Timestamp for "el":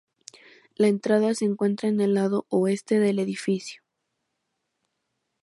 2.01-2.15